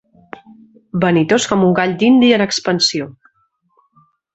[1.03, 3.13] Vanitós com un gall dindi en expansió.